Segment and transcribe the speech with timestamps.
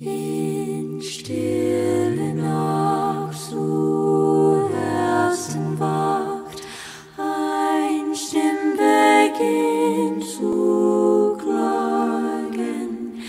[0.00, 6.62] In stille Nacht zu ersten wacht
[7.16, 13.24] ein Stimm beginnt zu klagen,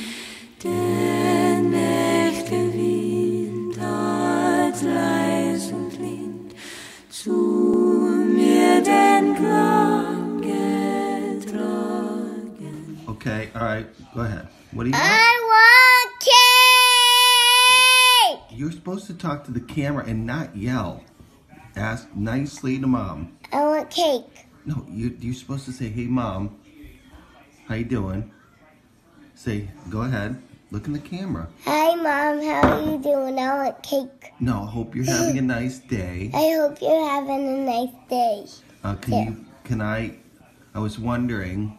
[0.64, 5.98] der Nächte Wind als leis und
[7.10, 7.32] zu
[8.32, 11.50] mir den Klang getragen.
[13.08, 14.48] Okay, all right, go ahead.
[14.72, 15.04] What do you want?
[15.04, 15.60] I want!
[18.60, 21.02] You're supposed to talk to the camera and not yell.
[21.78, 23.38] Ask nicely to mom.
[23.54, 24.48] I want cake.
[24.66, 26.60] No, you, you're supposed to say, "Hey, mom,
[27.70, 28.34] how you doing?"
[29.34, 32.44] Say, "Go ahead, look in the camera." Hi, Mom.
[32.44, 33.40] How are you doing?
[33.40, 34.34] I want cake.
[34.42, 36.30] No, I hope you're having a nice day.
[36.34, 38.46] I hope you're having a nice day.
[38.84, 39.46] Uh, can you?
[39.64, 40.18] Can I?
[40.76, 41.78] I was wondering.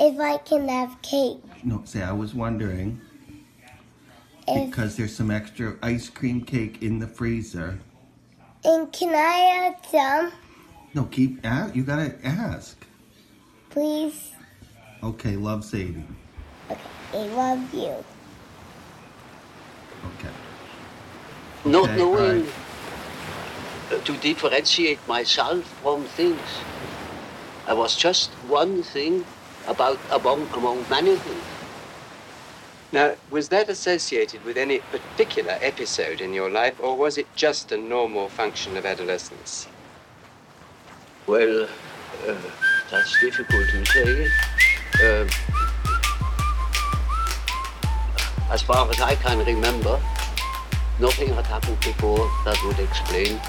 [0.00, 1.42] If I can have cake.
[1.62, 3.02] No, say I was wondering
[4.46, 7.78] because there's some extra ice cream cake in the freezer.
[8.64, 10.32] and can I have some,
[10.94, 11.40] No, keep.
[11.44, 12.76] a you gotta ask.
[13.70, 14.32] please?
[15.02, 16.04] Okay, love Sadie.
[16.70, 16.80] Okay.
[17.12, 17.94] I love you.
[20.14, 20.34] Okay.
[21.64, 22.54] not Okay, knowing alright.
[23.92, 26.40] uh, to differentiate myself from things.
[27.66, 29.24] I was just one thing
[29.66, 31.44] about among among many things.
[32.94, 37.72] Now, was that associated with any particular episode in your life, or was it just
[37.72, 39.66] a normal function of adolescence?
[41.26, 42.36] Well, uh,
[42.92, 44.28] that's difficult to say.
[45.02, 45.28] Uh,
[48.52, 50.00] as far as I can remember,
[51.00, 53.40] nothing had happened before that would explain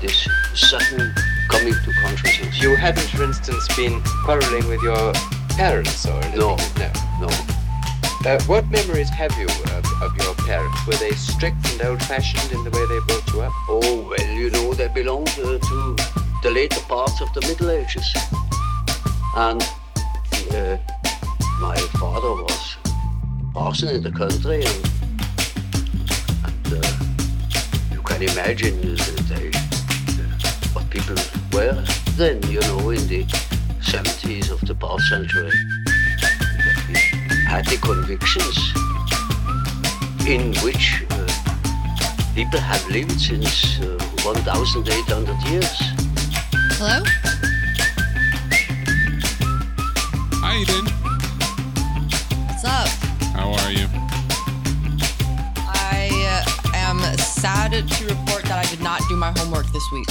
[0.00, 1.14] this sudden
[1.50, 2.58] coming to consciousness.
[2.58, 5.12] You hadn't, for instance, been quarreling with your
[5.58, 6.40] parents or anything?
[6.40, 6.56] No.
[6.78, 6.90] No.
[7.20, 7.53] No.
[8.26, 10.86] Uh, what memories have you of, of your parents?
[10.86, 13.52] Were they strict and old-fashioned in the way they brought you up?
[13.68, 15.96] Oh, well, you know, they belonged uh, to
[16.42, 18.16] the later parts of the Middle Ages.
[19.36, 19.62] And
[20.52, 20.78] uh,
[21.60, 22.76] my father was
[23.52, 24.84] parson in the country, and,
[26.46, 27.04] and uh,
[27.92, 29.48] you can imagine that they,
[30.22, 31.16] uh, what people
[31.52, 31.84] were
[32.16, 33.24] then, you know, in the
[33.82, 35.52] 70s of the past century.
[37.54, 38.58] They had the convictions
[40.26, 45.76] in which uh, people have lived since uh, 1,800 years.
[46.74, 47.00] Hello?
[50.42, 50.84] Hi, Eden.
[52.48, 52.88] What's up?
[53.36, 53.86] How are you?
[55.70, 60.08] I uh, am sad to report that I did not do my homework this week.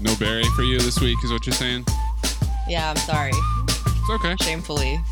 [0.00, 1.84] No Barry for you this week, is what you're saying?
[2.66, 3.32] Yeah, I'm sorry.
[3.34, 4.36] It's okay.
[4.40, 5.02] Shamefully.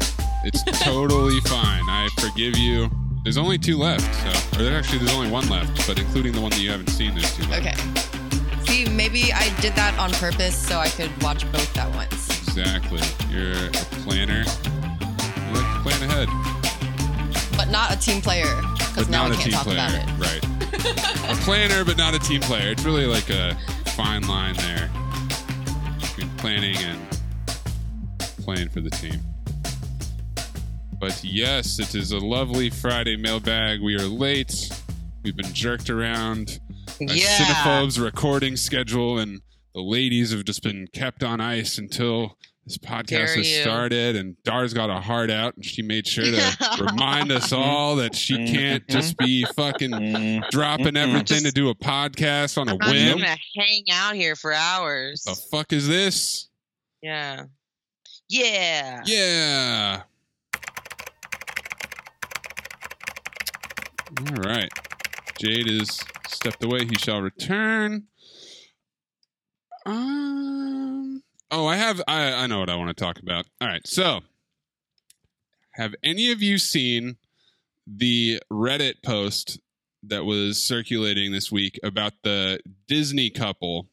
[0.44, 1.82] It's totally fine.
[1.88, 2.88] I forgive you.
[3.24, 6.50] There's only two left, so or actually there's only one left, but including the one
[6.50, 7.66] that you haven't seen, there's two left.
[7.66, 8.64] Okay.
[8.66, 12.28] See, maybe I did that on purpose so I could watch both at once.
[12.48, 13.02] Exactly.
[13.28, 13.70] You're a
[14.04, 14.44] planner.
[14.44, 16.28] You like to plan ahead.
[17.56, 19.78] But not a team player, because now we can't talk player.
[19.78, 20.06] about it.
[20.18, 20.44] Right.
[21.32, 22.70] a planner, but not a team player.
[22.70, 23.56] It's really like a
[23.96, 24.90] fine line there
[26.00, 27.00] between planning and
[28.44, 29.20] playing for the team.
[30.98, 33.82] But yes, it is a lovely Friday mailbag.
[33.82, 34.70] We are late.
[35.22, 36.58] We've been jerked around
[36.98, 37.36] Yeah.
[37.36, 39.42] Cinephobe's recording schedule, and
[39.74, 43.62] the ladies have just been kept on ice until this podcast Dare has you.
[43.62, 44.16] started.
[44.16, 48.14] And Dar's got a heart out, and she made sure to remind us all that
[48.14, 48.54] she mm-hmm.
[48.54, 50.48] can't just be fucking mm-hmm.
[50.50, 50.96] dropping mm-hmm.
[50.96, 53.18] everything to do a podcast on a I'm not whim.
[53.18, 55.24] gonna hang out here for hours.
[55.24, 56.48] The fuck is this?
[57.02, 57.44] Yeah.
[58.30, 59.02] Yeah.
[59.04, 60.02] Yeah.
[64.18, 64.70] All right.
[65.38, 66.86] Jade is stepped away.
[66.86, 68.04] He shall return.
[69.84, 71.22] Um.
[71.50, 72.00] Oh, I have.
[72.08, 73.46] I I know what I want to talk about.
[73.60, 73.86] All right.
[73.86, 74.20] So,
[75.72, 77.16] have any of you seen
[77.86, 79.60] the Reddit post
[80.02, 83.88] that was circulating this week about the Disney couple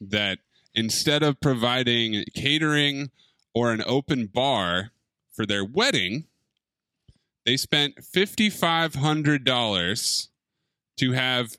[0.00, 0.38] that
[0.74, 3.10] instead of providing catering
[3.54, 4.90] or an open bar
[5.34, 6.24] for their wedding,
[7.46, 10.28] they spent $5,500
[10.98, 11.56] to have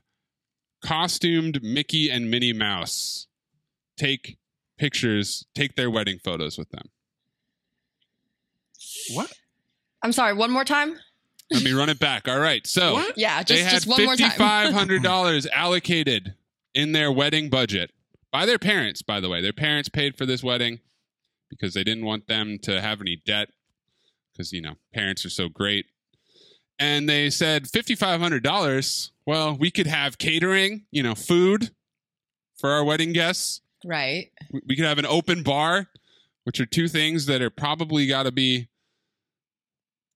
[0.83, 3.25] costumed Mickey and Minnie Mouse
[3.97, 4.37] take
[4.77, 6.89] pictures, take their wedding photos with them.
[9.13, 9.33] What?
[10.03, 10.99] I'm sorry, one more time?
[11.49, 12.27] Let me run it back.
[12.27, 12.67] All right.
[12.67, 14.31] So Yeah, they just, had just one more time.
[14.31, 16.35] $5,500 allocated
[16.75, 17.91] in their wedding budget
[18.31, 19.41] by their parents, by the way.
[19.41, 20.79] Their parents paid for this wedding
[21.49, 23.47] because they didn't want them to have any debt
[24.37, 25.87] because, you know, parents are so great.
[26.79, 29.09] And they said $5,500.
[29.25, 31.71] Well, we could have catering, you know, food
[32.59, 33.61] for our wedding guests.
[33.83, 34.31] right.
[34.51, 35.87] We- We could have an open bar,
[36.43, 38.67] which are two things that are probably got to be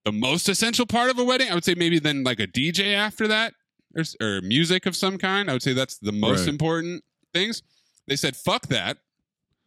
[0.05, 1.49] the most essential part of a wedding.
[1.51, 3.53] I would say maybe then like a DJ after that
[3.95, 5.49] or, or music of some kind.
[5.49, 6.49] I would say that's the most Right.
[6.49, 7.03] important
[7.33, 7.61] things.
[8.07, 8.97] They said, fuck that.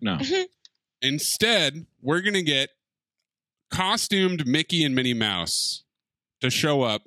[0.01, 0.17] No.
[0.17, 0.43] Mm-hmm.
[1.03, 2.71] Instead, we're going to get
[3.75, 5.83] costumed Mickey and Minnie Mouse
[6.41, 7.03] to show up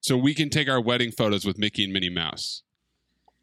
[0.00, 2.62] so we can take our wedding photos with Mickey and Minnie Mouse.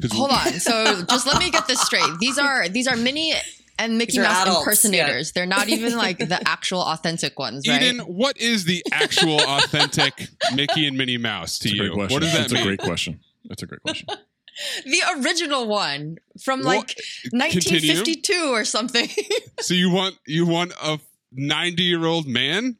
[0.02, 0.60] 'Cause Hold on.
[0.60, 2.10] So just let me get this straight.
[2.20, 3.34] These are these are Minnie
[3.80, 5.32] and Mickey These Mouse adults, impersonators.
[5.32, 7.82] They're not even like the actual authentic ones, right?
[7.82, 11.96] Eden, what is the actual authentic Mickey and Minnie Mouse to That's a you?
[11.96, 12.64] What does that That's mean?
[12.64, 13.20] a great question.
[13.46, 14.08] That's a great question.
[14.86, 16.96] the original one from What- like
[17.32, 19.08] 1952 or something.
[19.62, 21.00] So you want you want a
[21.32, 22.78] 90 year old man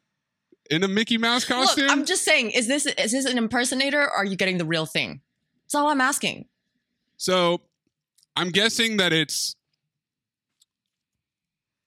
[0.70, 1.90] in a Mickey Mouse Look, costume?
[1.90, 4.86] I'm just saying, is this is this an impersonator or are you getting the real
[4.86, 5.20] thing?
[5.64, 6.46] That's all I'm asking.
[7.16, 7.60] so
[8.36, 9.56] I'm guessing that it's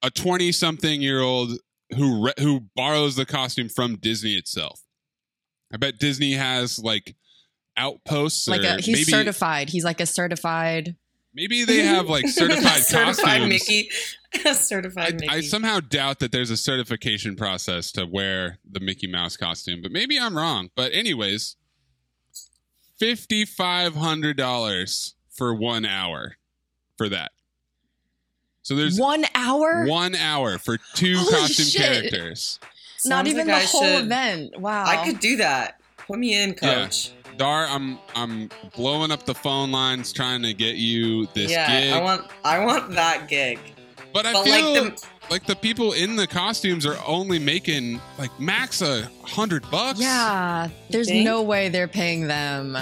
[0.04, 1.54] a 20 something year old
[1.96, 4.82] who re- who borrows the costume from Disney itself.
[5.74, 7.16] I bet Disney has like
[7.78, 9.70] outposts Like a, he's maybe certified.
[9.70, 10.96] He's like a certified.
[11.36, 12.88] Maybe they have like certified costumes.
[12.88, 13.50] certified costumes.
[13.50, 13.90] Mickey.
[14.54, 15.30] certified Mickey.
[15.30, 19.92] I somehow doubt that there's a certification process to wear the Mickey Mouse costume, but
[19.92, 20.70] maybe I'm wrong.
[20.76, 21.56] But anyways,
[22.98, 26.38] fifty five hundred dollars for one hour
[26.98, 27.32] for that.
[28.64, 29.86] So there's One hour?
[29.86, 31.82] one hour for two Holy costume shit.
[32.12, 32.60] characters.
[33.06, 34.60] Not even like the I whole should- event.
[34.60, 34.86] Wow.
[34.88, 35.80] I could do that.
[35.98, 36.88] Put me in, Yeah.
[37.36, 37.40] Coach.
[37.40, 41.94] Dar, I'm I'm blowing up the phone lines trying to get you this yeah, gig.
[41.94, 43.60] I want I want that gig.
[44.14, 45.00] but I but feel like
[45.30, 50.00] like the the, people in the costumes are only making like max a hundred bucks.
[50.00, 50.70] Yeah.
[50.90, 52.78] There's no way they're paying them.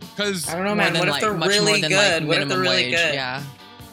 [0.00, 0.94] Because I don't know, man.
[0.94, 2.22] What if like- they're really good?
[2.22, 3.14] like, what if they're really wage, good?
[3.14, 3.42] Yeah.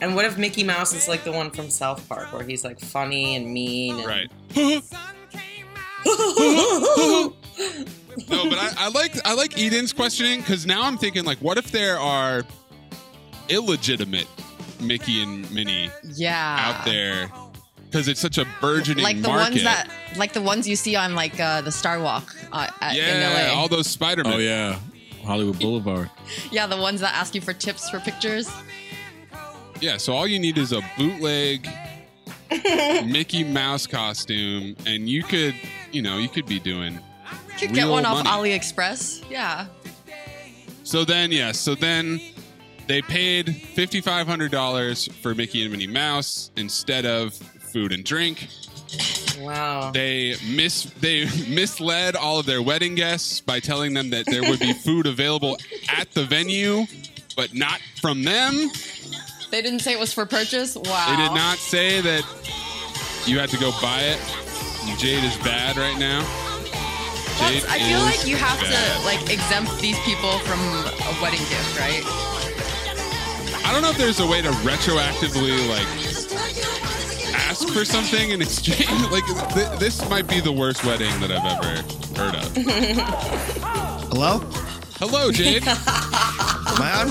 [0.01, 2.79] And what if Mickey Mouse is like the one from South Park, where he's like
[2.79, 3.99] funny and mean?
[3.99, 4.05] And...
[4.05, 4.29] Right.
[8.29, 11.57] no, but I, I like I like Eden's questioning because now I'm thinking like, what
[11.57, 12.43] if there are
[13.49, 14.27] illegitimate
[14.79, 16.75] Mickey and Minnie Yeah.
[16.77, 17.31] out there?
[17.85, 19.51] Because it's such a burgeoning like the market.
[19.51, 22.95] ones that like the ones you see on like uh, the Star Walk uh, at,
[22.95, 23.55] in yeah, LA.
[23.59, 24.33] all those Spider Man.
[24.33, 24.79] Oh yeah,
[25.23, 26.09] Hollywood Boulevard.
[26.51, 28.49] yeah, the ones that ask you for tips for pictures.
[29.79, 31.67] Yeah, so all you need is a bootleg
[33.05, 35.55] Mickey Mouse costume, and you could,
[35.91, 36.99] you know, you could be doing.
[37.59, 38.51] You could get one off money.
[38.51, 39.29] AliExpress.
[39.29, 39.67] Yeah.
[40.83, 42.19] So then, yes, so then
[42.87, 48.03] they paid fifty five hundred dollars for Mickey and Minnie Mouse instead of food and
[48.03, 48.47] drink.
[49.39, 49.91] Wow.
[49.91, 54.59] They mis they misled all of their wedding guests by telling them that there would
[54.59, 55.57] be food available
[55.89, 56.85] at the venue,
[57.35, 58.69] but not from them.
[59.51, 60.75] They didn't say it was for purchase.
[60.75, 61.09] Wow.
[61.09, 62.23] They did not say that
[63.25, 64.19] you had to go buy it.
[64.97, 66.42] Jade is bad right now.
[67.39, 68.71] Jade That's- I feel like you have bad.
[68.99, 72.03] to like exempt these people from a wedding gift, right?
[73.65, 75.87] I don't know if there's a way to retroactively like
[77.35, 78.89] ask for something in exchange.
[79.11, 81.83] Like th- this might be the worst wedding that I've ever
[82.19, 82.55] heard of.
[84.11, 84.39] Hello?
[84.99, 85.63] Hello, Jade.
[85.67, 85.75] Am
[86.81, 87.07] I on?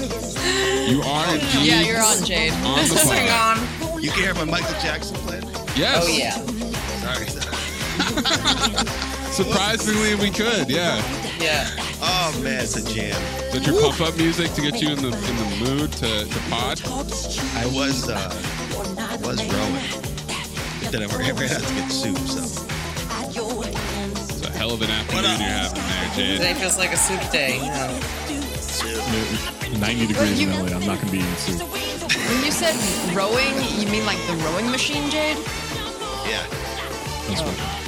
[0.90, 2.52] You are indeed Yeah, you're on, Jade.
[2.64, 4.02] on the Hang on.
[4.02, 5.44] You can hear my Michael Jackson playing?
[5.76, 6.04] Yes.
[6.04, 6.36] Oh yeah.
[7.02, 7.26] Sorry.
[9.32, 10.68] Surprisingly, we could.
[10.68, 11.00] Yeah.
[11.40, 11.66] Yeah.
[12.02, 13.16] Oh man, it's a jam.
[13.48, 16.24] Is that your pump up music to get you in the in the mood to,
[16.26, 16.80] to pod?
[17.56, 18.30] I was uh
[18.98, 19.88] I was rowing.
[20.82, 22.60] But then I ran ran out to get soup, so It's
[24.46, 26.36] a hell of an afternoon you're having there, Jade.
[26.38, 27.58] Today feels like a soup day.
[27.58, 27.98] No.
[29.78, 30.56] 90 degrees in LA.
[30.76, 31.62] I'm not going to be eating soup.
[31.68, 32.74] When you said
[33.16, 35.38] rowing, you mean like the rowing machine, Jade?
[36.28, 36.44] yeah.
[37.28, 37.44] That's Oh.
[37.46, 37.81] what-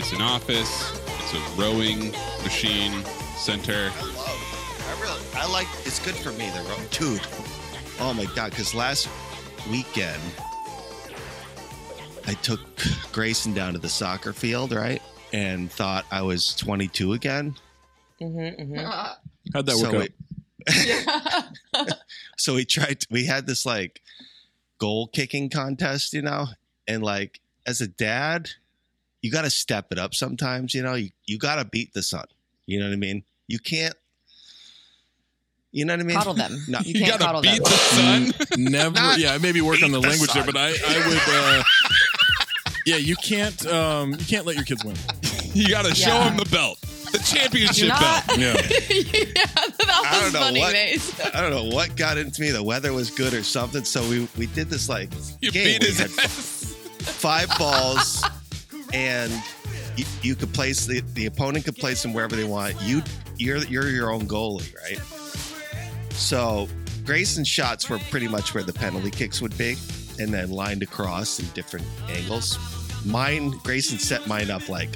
[0.00, 0.98] It's an office.
[1.18, 3.04] It's a rowing machine
[3.36, 3.92] center.
[3.94, 7.20] I really I like it's good for me, the row dude.
[8.00, 9.10] Oh my god, because last
[9.70, 10.22] weekend
[12.26, 12.60] I took
[13.12, 15.02] Grayson down to the soccer field, right?
[15.34, 17.54] And thought I was 22 again.
[18.22, 18.76] Mm-hmm, mm-hmm.
[19.52, 20.12] How'd that so work
[20.66, 21.44] out?
[21.76, 21.92] we-
[22.38, 24.00] so we tried we had this like
[24.78, 26.46] goal kicking contest you know
[26.88, 28.48] and like as a dad
[29.22, 32.02] you got to step it up sometimes you know you, you got to beat the
[32.02, 32.24] sun
[32.66, 33.94] you know what i mean you can't
[35.72, 36.58] you know what i mean Coddle them.
[36.68, 37.64] no You can't gotta coddle beat them.
[37.64, 38.32] the sun.
[38.58, 38.94] Never.
[38.94, 41.18] Not yeah, maybe work on the the language there, but I, I would.
[41.28, 41.62] Uh,
[42.86, 43.64] yeah, you can't.
[43.66, 44.96] Um, you can't let your kids win.
[45.52, 46.30] You got to show Yeah.
[46.30, 48.24] him the belt, the championship not.
[48.28, 48.38] belt.
[48.38, 48.52] Yeah.
[48.54, 51.20] yeah, that I was don't know funny, what- Mace.
[51.34, 54.28] i don't know what got into me the weather was good or something so we
[54.38, 55.10] we did this like
[55.40, 56.72] You game beat his ass.
[57.00, 58.22] five balls
[58.92, 59.32] and
[59.96, 62.80] you, you could place the, the opponent could place them wherever they want.
[62.82, 63.02] You
[63.36, 64.98] you're you're your own goalie right?
[66.14, 66.68] So
[67.04, 69.76] grayson's shots were pretty much where the penalty kicks would be
[70.18, 72.58] and then lined across in different angles.
[73.04, 74.90] Mine grayson set mine up like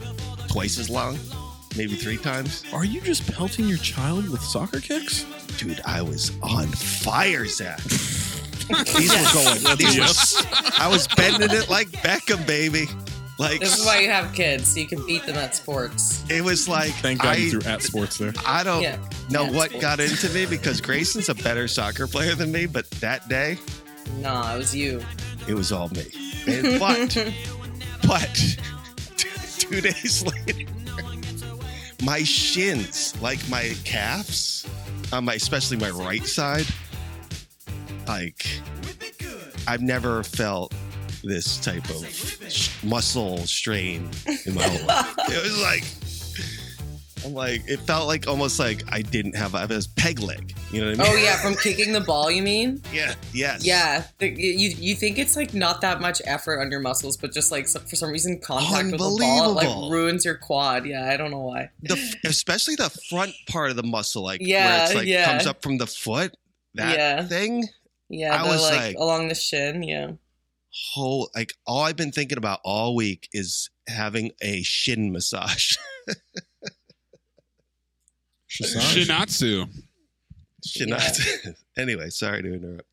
[0.48, 1.18] twice as long
[1.76, 2.64] maybe three times.
[2.72, 5.24] Are you just pelting your child with soccer kicks?
[5.58, 7.82] dude i was on fire zach.
[8.96, 10.46] These were going these were,
[10.78, 12.86] i was bending it like beckham baby
[13.38, 16.24] like This is why you have kids, so you can beat them at sports.
[16.30, 18.32] it was like Thank God I, you threw at sports there.
[18.46, 18.96] I don't Yeah.
[19.30, 19.82] know what sports.
[19.82, 23.58] got into me because Grayson's a better soccer player than me, but that day
[24.20, 25.02] Nah, it was you.
[25.48, 26.04] it was all me.
[26.46, 27.16] And, but
[28.06, 28.56] but
[29.16, 30.70] two, two days later,
[32.02, 34.66] my shins, like my calves,
[35.12, 36.66] on my especially my right side,
[38.06, 38.46] like
[39.66, 40.74] I've never felt
[41.24, 44.10] this type of muscle strain
[44.46, 45.14] in my whole life.
[45.30, 45.84] It was like
[47.24, 50.54] I'm like it felt like almost like I didn't have I was peg leg.
[50.70, 51.12] You know what I mean?
[51.12, 52.82] Oh yeah, from kicking the ball, you mean?
[52.92, 53.14] yeah.
[53.32, 53.64] Yes.
[53.64, 57.32] Yeah, the, you you think it's like not that much effort on your muscles, but
[57.32, 60.84] just like for some reason contact with the ball it, like ruins your quad.
[60.84, 61.70] Yeah, I don't know why.
[61.82, 65.30] The especially the front part of the muscle, like where Yeah, it's like yeah.
[65.30, 66.36] comes up from the foot.
[66.74, 67.24] That Yeah.
[67.24, 67.68] thing.
[68.10, 69.82] Yeah, I was like, like- along the shin.
[69.82, 70.12] Yeah,
[70.92, 75.76] Whole like all I've been thinking about all week is having a shin massage.
[78.50, 79.68] Shinatsu.
[80.64, 80.96] Shin-
[81.76, 82.88] anyway, sorry to interrupt.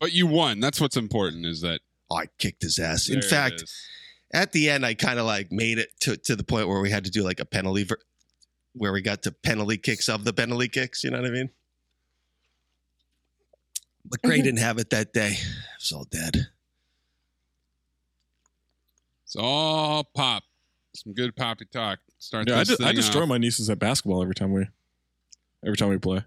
[0.00, 0.58] But you won.
[0.60, 1.46] That's what's important.
[1.46, 3.06] Is that Oh, I kicked his ass.
[3.06, 3.64] there In fact,
[4.34, 6.90] at the end, I kind of like made it to, to the point where we
[6.90, 8.00] had to do like a penalty, ver-
[8.74, 11.04] where we got to penalty kicks of the penalty kicks.
[11.04, 11.50] You know what I mean?
[14.04, 15.32] But Gray didn't have it that day.
[15.32, 15.46] It
[15.80, 16.48] was all dead.
[19.24, 20.42] it's all pop.
[20.94, 21.98] Some good poppy talk.
[22.18, 23.28] Start Yeah, I, this de- I destroy off.
[23.28, 24.66] my nieces at basketball every time we,
[25.64, 26.22] every time we play.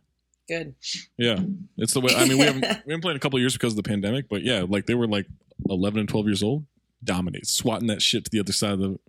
[0.48, 0.74] good.
[1.17, 1.39] Yeah,
[1.77, 2.13] it's the way.
[2.15, 3.84] I mean, we haven't we haven't played in a couple of years because of the
[3.84, 5.27] pandemic, but yeah, like they were like
[5.70, 6.65] eleven and twelve years old,
[7.03, 9.00] dominate, swatting that shit to the other side of the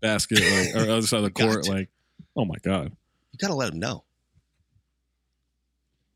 [0.00, 1.88] basket, like or other side of the court, like
[2.36, 2.92] Oh my god.
[3.32, 4.04] You gotta let him know.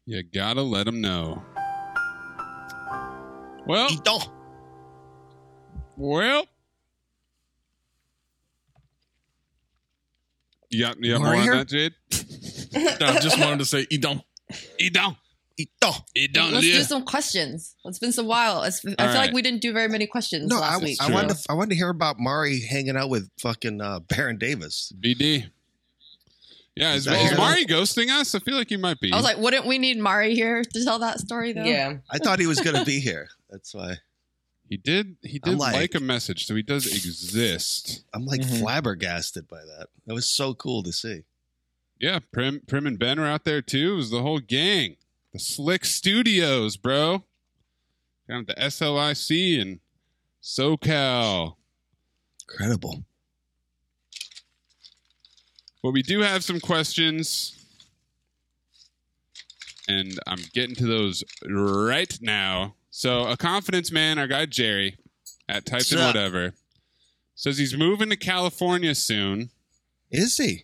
[0.06, 1.42] You gotta let them know.
[3.66, 4.18] Well, Ito.
[5.96, 6.46] well.
[10.70, 11.56] You got, you got more More on here?
[11.56, 11.94] that, Jade?
[13.00, 14.20] No, I just wanted to say Idon.
[14.80, 15.16] Idon.
[15.56, 15.92] Ito.
[16.16, 16.52] Idon.
[16.52, 17.76] Let's do some questions.
[17.84, 18.64] It's been so while.
[18.64, 19.14] It's, I feel right.
[19.14, 20.98] like we didn't do very many questions No, last I, week.
[21.00, 24.38] I wanted to, I wanted to hear about Mari hanging out with fucking uh, Baron
[24.38, 24.92] Davis.
[25.00, 25.44] BD.
[26.74, 27.38] Yeah, is, Is that is here?
[27.38, 28.34] Mari ghosting us?
[28.34, 29.12] I feel like he might be.
[29.12, 31.62] I was like, wouldn't we need Mari here to tell that story though?
[31.62, 31.98] Yeah.
[32.10, 33.28] I thought he was gonna be here.
[33.54, 33.98] That's why
[34.68, 35.16] he did.
[35.22, 38.02] He I'm did like- like, a message, so he does exist.
[38.12, 38.58] I'm like Mhm.
[38.58, 39.90] flabbergasted by that.
[40.06, 41.22] That was so cool to see.
[42.00, 43.92] Yeah, Prim, Prim and Ben are out there too.
[43.92, 44.96] It was the whole gang,
[45.32, 47.24] the Slick Studios, bro.
[48.28, 49.78] Down at the SLIC and
[50.42, 51.56] SoCal.
[52.50, 53.04] Incredible.
[55.80, 57.54] But we do have some questions,
[59.86, 62.74] and I'm getting to those right now.
[62.96, 64.96] So, a confidence man, our guy Jerry
[65.48, 66.54] at Types and Whatever,
[67.34, 69.50] says he's moving to California soon.
[70.12, 70.62] Is he?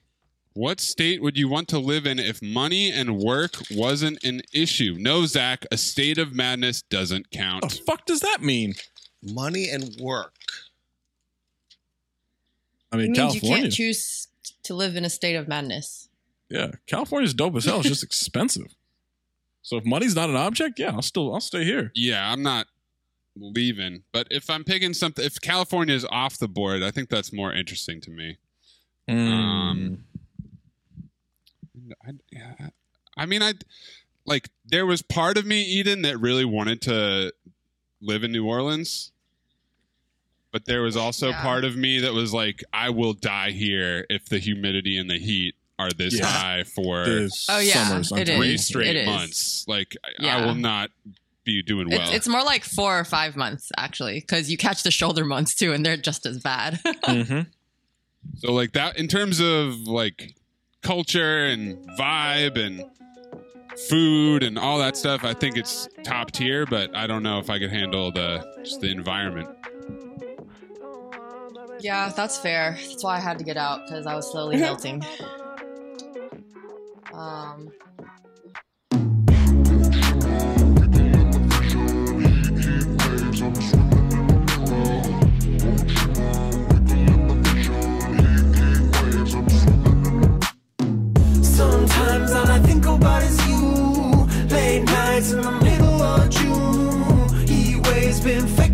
[0.52, 4.94] What state would you want to live in if money and work wasn't an issue?
[4.96, 7.62] No, Zach, a state of madness doesn't count.
[7.68, 8.74] The fuck does that mean?
[9.20, 10.36] Money and work.
[12.92, 14.28] I It mean, means you can't choose
[14.62, 16.08] to live in a state of madness.
[16.48, 17.80] yeah, California's dope as hell.
[17.80, 18.72] It's just expensive.
[19.62, 21.92] So if money's not an object, yeah, I'll still I'll stay here.
[21.94, 22.66] Yeah, I'm not
[23.36, 24.02] leaving.
[24.12, 27.52] But if I'm picking something, if California is off the board, I think that's more
[27.52, 28.38] interesting to me.
[29.08, 30.04] Um,
[32.06, 32.68] I, yeah,
[33.16, 33.54] I mean, I
[34.24, 37.32] like there was part of me, Eden, that really wanted to
[38.00, 39.12] live in New Orleans,
[40.52, 41.42] but there was also Yeah.
[41.42, 45.18] part of me that was like, I will die here if the humidity and the
[45.18, 46.26] heat are this Yeah.
[46.26, 47.04] high for
[47.48, 48.66] Oh, yeah, summer's it three is.
[48.66, 49.06] straight It is.
[49.06, 49.64] months.
[49.66, 50.90] Like, I- I will not
[51.44, 52.00] be doing well.
[52.02, 55.54] It's, it's more like four or five months actually, because you catch the shoulder months
[55.54, 56.80] too, and they're just as bad.
[57.04, 57.46] Mhm.
[58.36, 60.34] So like that in terms of like
[60.82, 62.84] culture and vibe and
[63.88, 67.48] food and all that stuff, I think it's top tier, but I don't know if
[67.48, 69.48] I could handle the just the environment.
[71.80, 72.76] yeah, that's fair.
[72.88, 75.02] That's why I had to get out because I was slowly melting.
[77.12, 77.70] Um,
[91.42, 94.28] Sometimes all I think about is you.
[94.48, 97.46] Late nights in the middle of June.
[97.48, 98.69] He waves been faking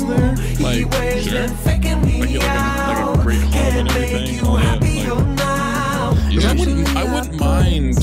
[0.00, 0.36] situation is June.
[0.36, 0.36] there?
[0.46, 1.32] He Like, sure.
[1.32, 4.34] been faking I like a, like a great home and everything.
[4.34, 4.64] you All that.
[4.64, 6.14] happier Like, now.
[6.34, 7.96] 'cause I wouldn't I wouldn't mind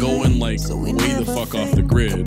[0.00, 2.26] going like way the fuck off the grid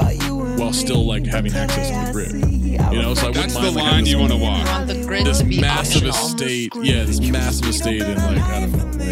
[0.59, 2.93] while still like having access to the grid.
[2.93, 4.65] You know, so I wouldn't That's mind, like, line having you this- want to walk.
[4.67, 6.27] want the grid this to massive optional.
[6.27, 6.73] estate.
[6.81, 9.07] Yeah, this massive estate in like I don't know,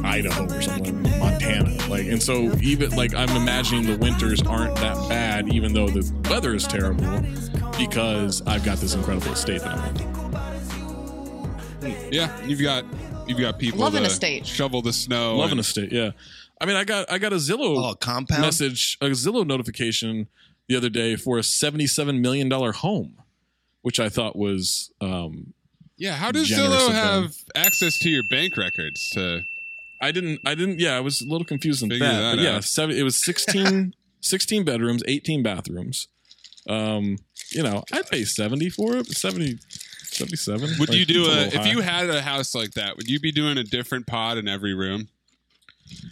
[0.00, 1.76] like Idaho or something, like Montana.
[1.88, 6.10] Like, and so even like I'm imagining the winters aren't that bad, even though the
[6.28, 7.04] weather is terrible,
[7.88, 10.12] because I've got this incredible estate that I'm in.
[12.12, 12.84] Yeah, you've got
[13.26, 14.46] you've got people Love an to estate.
[14.46, 15.36] shovel the snow.
[15.36, 15.90] Love an and- estate.
[15.92, 16.10] Yeah,
[16.60, 18.42] I mean, I got I got a Zillow Oh, a compound.
[18.42, 20.28] message, a Zillow notification
[20.68, 23.16] the other day for a seventy-seven million dollar home,
[23.82, 25.54] which I thought was um,
[25.96, 29.40] Yeah, how does Zillow have access to your bank records to
[30.02, 32.20] I didn't I didn't yeah, I was a little confused in Figure that.
[32.20, 36.08] that but yeah, seven it was 16, 16 bedrooms, 18 bathrooms.
[36.68, 37.16] Um,
[37.52, 39.58] you know, I'd pay 70 for it, 70
[40.12, 40.70] 77.
[40.78, 41.70] Would Like, you do it's a if high.
[41.70, 44.74] you had a house like that, would you be doing a different pod in every
[44.74, 45.08] room?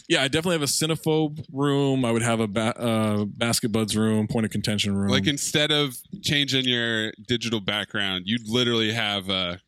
[0.09, 2.05] Yeah, I definitely have a cinephobe room.
[2.05, 5.11] I would have a ba- uh, basket buds room, point of contention room.
[5.11, 9.61] Like instead of changing your digital background, you'd literally have a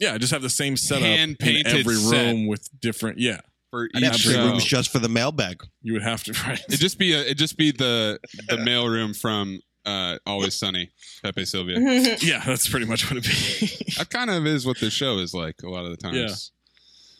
[0.00, 2.26] yeah, I just have the same setup in Hand-painted every set.
[2.32, 3.18] room with different.
[3.20, 4.46] Yeah, for I'd each have three show.
[4.46, 5.62] rooms just for the mailbag.
[5.82, 6.60] you would have to right.
[6.68, 10.90] It'd just be a it'd just be the the mail room from uh Always Sunny,
[11.22, 11.78] Pepe Silvia.
[12.20, 13.92] yeah, that's pretty much what it'd be.
[13.98, 16.16] that kind of is what this show is like a lot of the times.
[16.16, 16.34] Yeah.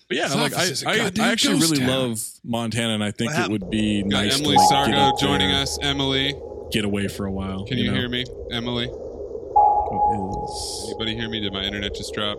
[0.08, 1.88] But yeah, like office I, is a I, goddamn I actually really town.
[1.88, 4.94] love Montana, and I think What it would be Got nice Emily to like, Sargo
[4.94, 5.78] out joining there, us.
[5.80, 6.34] Emily,
[6.70, 7.64] Get away for a while.
[7.66, 7.96] can you, know?
[7.96, 8.24] hear me?
[8.50, 11.40] Emily, What is- anybody hear me?
[11.40, 12.38] Did my internet just drop?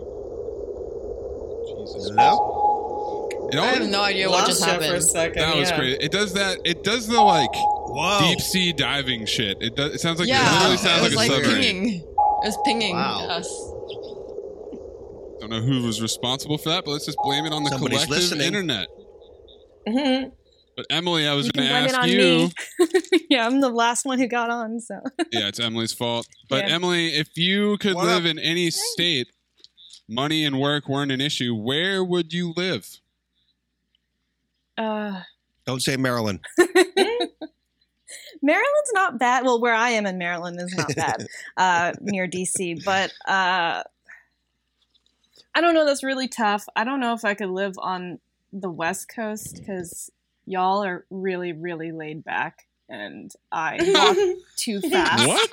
[1.78, 2.10] Jesus.
[2.16, 3.28] Hello?
[3.52, 5.04] It I have no idea what just you for a happened.
[5.04, 5.42] second.
[5.42, 5.78] that was yeah.
[5.78, 6.02] great.
[6.02, 6.58] It does that.
[6.64, 7.54] It does the like
[7.86, 8.20] Whoa.
[8.28, 9.58] deep sea diving shit.
[9.60, 9.94] It does.
[9.94, 11.62] It sounds like it yeah, literally it sounds was like like, a submarine.
[11.62, 12.00] pinging.
[12.00, 13.26] It was pinging Wow.
[13.28, 13.48] us.
[15.40, 18.04] Don't know who was responsible for that, but let's just blame it on the Somebody's
[18.04, 18.46] collective listening.
[18.46, 18.88] internet.
[19.86, 20.32] Mhm.
[20.76, 23.18] But Emily, I was You going can to blame it ask on you.
[23.20, 23.26] me.
[23.30, 24.94] yeah, I'm the last one who got on, so.
[25.30, 26.26] yeah, it's Emily's fault.
[26.48, 26.74] But Yeah.
[26.74, 28.30] Emily, if you could What live up?
[28.30, 29.28] in any state,
[30.08, 32.88] money and work weren't an issue, where would you live?
[34.76, 35.22] Uh,
[35.66, 36.40] Don't say Maryland.
[38.44, 39.44] Maryland's not bad.
[39.44, 41.26] Well, where I am in Maryland is not bad,
[41.56, 42.84] uh, near DC.
[42.84, 43.82] But uh,
[45.54, 45.86] I don't know.
[45.86, 46.66] That's really tough.
[46.76, 48.18] I don't know if I could live on
[48.52, 50.10] the West Coast because
[50.46, 55.26] y'all are really, really laid back, and I walk too fast.
[55.26, 55.50] What?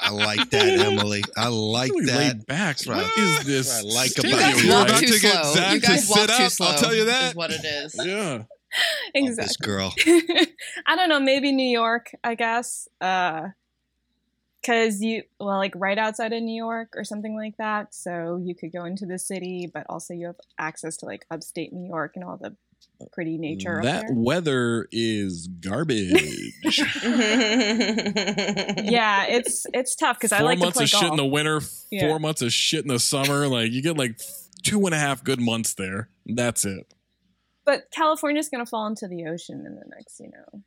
[0.00, 1.22] I like that, Emily.
[1.36, 2.16] I like Really that.
[2.18, 2.76] laid back.
[2.86, 3.02] right.
[3.02, 3.82] What is this?
[3.84, 4.88] What I like state You about guys of walk?
[4.88, 5.70] About too to get slow.
[5.70, 7.30] You guys walk too up, I'll tell you that.
[7.30, 7.96] Is what it is.
[8.04, 8.42] Yeah.
[9.14, 9.94] This girl.
[10.86, 11.20] I don't know.
[11.20, 12.10] Maybe New York.
[12.22, 12.88] I guess.
[13.00, 13.48] Uh,
[14.66, 17.94] Cause you well, like right outside of New York or something like that.
[17.94, 21.72] So you could go into the city, but also you have access to like upstate
[21.72, 22.56] New York and all the
[23.12, 23.80] pretty nature.
[23.82, 26.10] That weather is garbage.
[28.84, 31.02] yeah, it's it's tough because I four like to months play of golf.
[31.02, 32.08] shit in the winter, Yeah.
[32.08, 33.46] four months of shit in the summer.
[33.48, 34.20] Like you get like
[34.64, 36.08] two and a half good months there.
[36.26, 36.92] That's it.
[37.68, 40.62] But California's gonna fall into the ocean in the next, you know,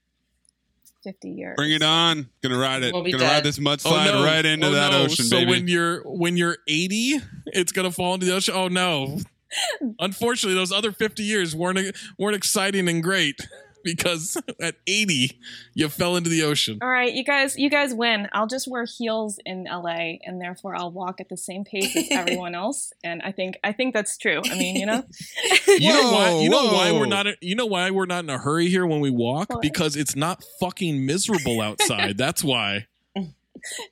[1.04, 1.56] fifty years.
[1.58, 2.30] Bring it on.
[2.44, 2.94] Gonna ride it.
[2.94, 3.32] We'll Gonna dead.
[3.32, 5.06] ride this mudslide oh, right into Oh, that no.
[5.06, 5.50] ocean, so baby.
[5.50, 8.54] when you're when you're 80, it's gonna fall into the ocean.
[8.56, 9.18] Oh no!
[10.00, 13.42] Unfortunately, those other 50 years weren't weren't exciting and great
[13.84, 15.39] because at 80
[15.74, 16.80] you fell into the ocean.
[16.82, 18.28] All right, you guys, you guys win.
[18.34, 22.08] I'll just wear heels in LA, and therefore I'll walk at the same pace as
[22.12, 22.91] everyone else.
[23.04, 24.41] And I think, I think that's true.
[24.44, 25.04] I mean, you know,
[25.67, 26.39] You know why?
[26.39, 27.28] You know why we're not?
[27.41, 29.50] You know why we're not in a hurry here when we walk?
[29.50, 29.60] Why?
[29.62, 32.17] Because it's not fucking miserable outside.
[32.17, 32.88] That's why.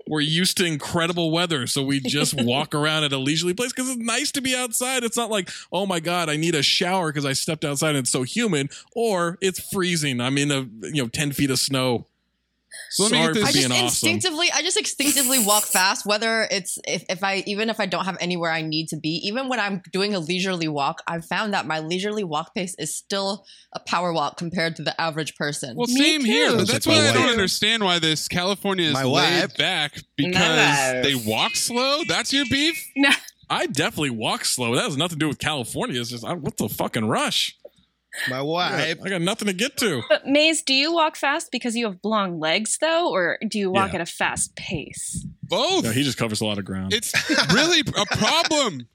[0.07, 3.89] We're used to incredible weather, so we just walk around at a leisurely place because
[3.89, 5.03] it's nice to be outside.
[5.03, 7.99] It's not like, oh my god, I need a shower because I stepped outside and
[7.99, 10.19] it's so humid, or it's freezing.
[10.19, 12.07] I'm in a you know ten feet of snow.
[12.91, 13.85] So let me get this- I being just awesome.
[14.09, 16.05] instinctively, I just instinctively walk fast.
[16.05, 19.21] Whether it's if, if I even if I don't have anywhere I need to be,
[19.27, 22.95] even when I'm doing a leisurely walk, I've found that my leisurely walk pace is
[22.95, 25.75] still a power walk compared to the average person.
[25.75, 26.49] Well, Me same here.
[26.51, 29.57] But Sounds that's why I don't understand why this California is My laid wife.
[29.57, 30.33] back because
[30.93, 31.03] wife.
[31.03, 32.01] they walk slow.
[32.07, 32.83] That's your beef.
[32.95, 33.09] no,
[33.49, 34.75] I definitely walk slow.
[34.75, 35.99] That has nothing to do with California.
[35.99, 37.55] It's just I, what's the fucking rush?
[38.29, 38.97] My wife.
[39.03, 40.01] I got nothing to get to.
[40.09, 43.69] but Maze, do you walk fast because you have long legs, though, or do you
[43.71, 43.95] walk Yeah.
[43.95, 45.25] at a fast pace?
[45.43, 45.83] Both.
[45.83, 46.93] No, he just covers a lot of ground.
[46.93, 47.13] it's
[47.53, 48.87] really a problem.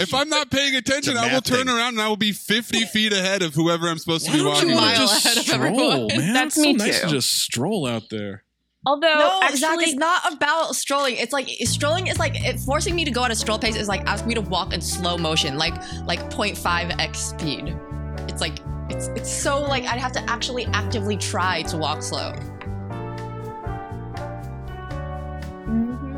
[0.00, 1.76] if I'm not paying attention, I will turn thing.
[1.76, 4.46] around and I will be 50 feet ahead of whoever I'm supposed to be don't
[4.46, 4.68] walking.
[4.70, 4.96] you wanna with.
[4.98, 6.06] mile just ahead of stroll, everyone.
[6.16, 6.34] man?
[6.34, 7.06] That's It's me so nice too.
[7.08, 8.44] to just stroll out there.
[8.86, 11.16] Although, No, actually, Zach, it's not about strolling.
[11.16, 13.88] It's like strolling is like it, forcing me to go at a stroll pace is
[13.88, 15.74] like asking me to walk in slow motion, like
[16.06, 17.76] like 0.5x speed.
[18.38, 22.32] It's like it's it's so like I'd have to actually actively try to walk slow.
[25.66, 26.16] Mhm.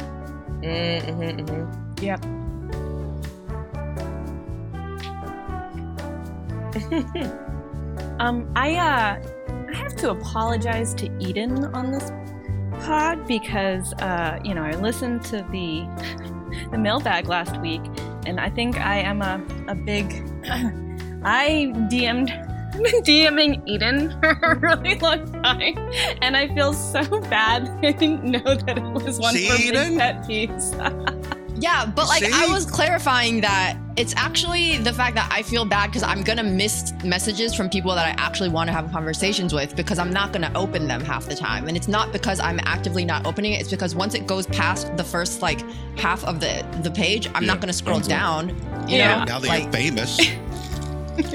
[0.61, 1.65] Mm-hmm, mm-hmm.
[2.05, 2.23] Yep.
[8.21, 9.19] um, I uh,
[9.71, 12.13] I have to apologize to Eden on this
[12.85, 15.89] pod because uh, you know, I listened to the
[16.71, 17.81] the mailbag last week,
[18.27, 20.23] and I think I am a a big.
[21.23, 22.31] I DM'd.
[22.73, 25.77] I've been DMing Eden for a really long time,
[26.23, 27.69] and I feel so bad.
[27.85, 29.99] I didn't know that it was one See, for big Eden?
[29.99, 31.17] pet peeves.
[31.57, 35.89] Yeah, but like I was clarifying that it's actually the fact that I feel bad
[35.89, 39.77] because I'm gonna miss messages from people that I actually want to have conversations with
[39.77, 41.69] because I'm not gonna open them half the time.
[41.69, 44.97] And it's not because I'm actively not opening it, it's because once it goes past
[44.97, 45.61] the first like
[45.99, 48.11] half of the the page, I'm Yeah, not gonna scroll thumbs up.
[48.11, 48.49] down.
[48.89, 49.19] You Yeah.
[49.19, 49.25] know?
[49.25, 50.19] Now that like, you're famous.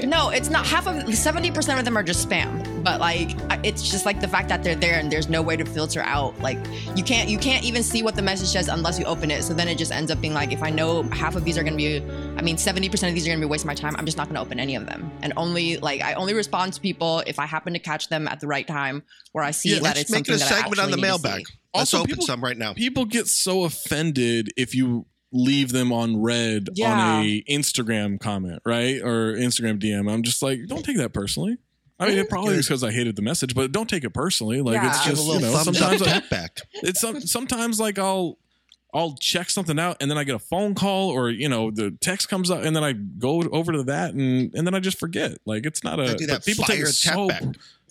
[0.06, 2.62] No, it's not half of 70% of them are just spam.
[2.82, 3.30] But like
[3.64, 6.38] it's just like the fact that they're there and there's no way to filter out.
[6.40, 6.58] Like
[6.94, 9.42] you can't you can't even see what the message says unless you open it.
[9.42, 11.62] So then it just ends up being like if I know half of these are
[11.64, 11.96] going to be
[12.36, 14.28] I mean 70% of these are going to be wasting my time, I'm just not
[14.28, 15.10] going to open any of them.
[15.22, 18.38] And only like I only respond to people if I happen to catch them at
[18.40, 20.60] the right time where I see Yeah, that Let's it's make something a that I
[20.62, 21.44] segment on the actually need to mailbag.
[21.74, 22.72] Let's Also, open people- some right now.
[22.74, 26.92] People get so offended if you leave them on red Yeah.
[26.92, 29.00] on a Instagram comment, right?
[29.02, 30.10] Or Instagram DM.
[30.12, 31.58] I'm just like, don't take that personally.
[31.98, 34.60] I mean, it probably is because I hated the message, but don't take it personally.
[34.60, 35.10] Like it's Yeah.
[35.10, 36.58] Give a just you know sometimes I, back.
[36.74, 38.38] it's some, sometimes like I'll
[38.92, 41.90] I'll check something out and then I get a phone call or you know the
[42.00, 44.98] text comes up and then I go over to that and and then I just
[44.98, 45.38] forget.
[45.46, 47.42] Like it's not a do that people take fire it tap so back.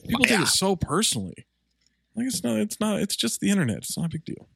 [0.08, 1.46] people take it so personally.
[2.16, 2.58] Like it's not.
[2.58, 3.00] It's not.
[3.02, 3.78] It's just the internet.
[3.78, 4.48] It's not a big deal.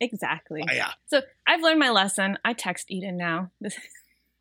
[0.00, 0.62] Exactly.
[0.68, 0.90] Oh, yeah.
[1.06, 2.38] So I've learned my lesson.
[2.44, 3.50] I text Eden now.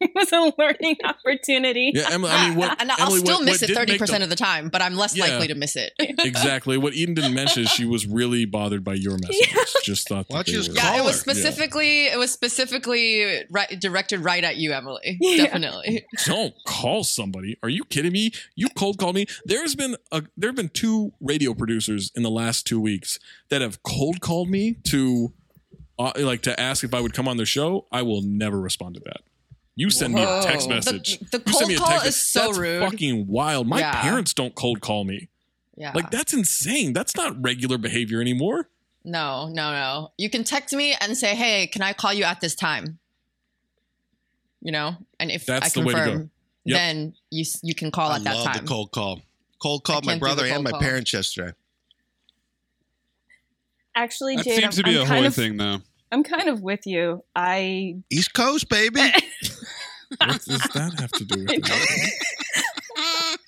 [0.01, 1.93] This was a learning opportunity.
[1.95, 2.29] Yeah, Emily.
[2.29, 2.75] I mean, what?
[2.81, 5.15] and I'll Emily, still what- miss what it 30% of the time, but I'm less
[5.15, 5.23] Yeah.
[5.27, 5.93] likely to miss it.
[5.97, 6.77] exactly.
[6.77, 9.73] What Eden didn't mention is she was really bothered by your messages.
[9.85, 10.25] Just thought.
[10.27, 11.19] Why that don't they just were- yeah, it was her.
[11.21, 15.17] specifically it was specifically right, directed right at you, Emily.
[15.21, 15.45] Yeah.
[15.45, 16.05] Definitely.
[16.25, 17.57] Don't call somebody.
[17.63, 18.31] Are you kidding me?
[18.55, 19.27] You cold called me.
[19.45, 23.17] There's been a there have been two radio producers in the last two weeks
[23.49, 25.31] that have cold called me to
[25.97, 27.87] uh, like to ask if I would come on their show.
[27.91, 29.21] I will never respond to that.
[29.77, 31.19] You send me a text message.
[31.31, 32.07] The- the you send me a cold call text.
[32.07, 32.81] is so That's rude.
[32.91, 33.67] fucking wild.
[33.67, 34.01] My Yeah.
[34.01, 35.27] parents don't cold call me.
[35.77, 35.91] Yeah.
[35.93, 36.93] Like that's insane.
[36.93, 38.69] That's not regular behavior anymore.
[39.03, 40.11] No, no, no.
[40.17, 42.99] You can text me and say, "Hey, can I call you at this time?"
[44.61, 46.05] You know, and if That's I the way to go.
[46.05, 46.31] confirm,
[46.63, 46.77] Yep.
[46.77, 48.57] then you you can call I at that love time.
[48.63, 49.21] the cold call.
[49.61, 50.79] Cold called my brother and cold my call.
[50.79, 51.51] parents yesterday.
[53.95, 55.77] Actually, That Jade, seems I'm, to be I'm a kind of, thing, though.
[56.11, 57.23] I'm kind of with you.
[57.35, 58.99] I East Coast, baby.
[60.19, 63.39] What does that have to do with it?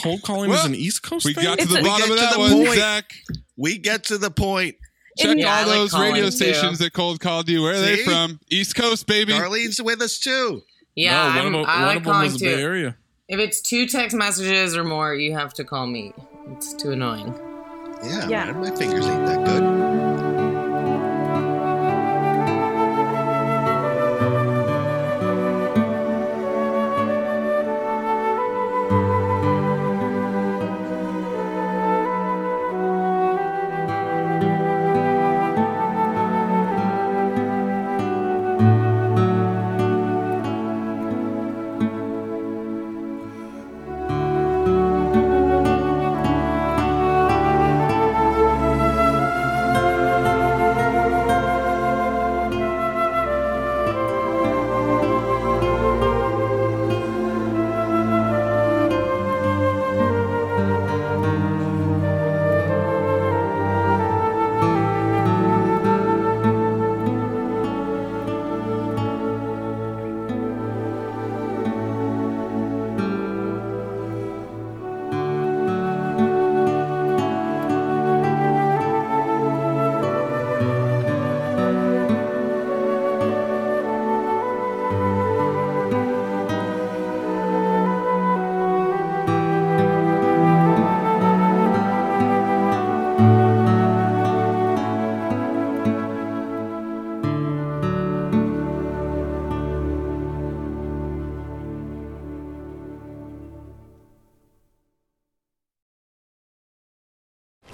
[0.00, 1.44] Cold calling is an East Coast We thing.
[1.44, 2.74] got to the a- bottom We of that one, point.
[2.78, 3.12] Zach.
[3.56, 4.76] we get to the point.
[5.18, 6.30] Check Yeah, all I like those radio calling, too.
[6.30, 7.62] stations that cold called you.
[7.62, 8.38] Where are they from?
[8.48, 9.32] East Coast, baby.
[9.32, 10.62] Darlene's with us too.
[10.94, 12.62] Yeah, no, one I'm, of them, I one like of them calling was the Bay.
[12.62, 12.96] Area.
[13.28, 16.12] If it's two text messages or more, you have to call me.
[16.52, 17.34] It's too annoying.
[18.02, 18.44] Yeah, Yeah.
[18.46, 19.91] man, my fingers ain't that good.